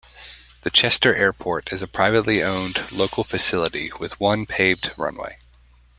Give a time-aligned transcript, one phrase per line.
[0.63, 5.37] The Chester Airport is a privately owned local facility with one paved runway.